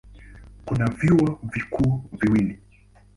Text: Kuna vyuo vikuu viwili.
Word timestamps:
Kuna 0.65 0.89
vyuo 0.89 1.39
vikuu 1.53 2.01
viwili. 2.21 2.59